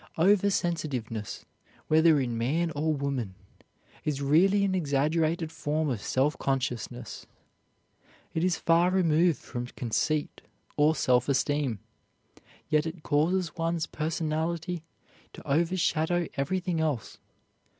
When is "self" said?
6.01-6.35, 10.95-11.29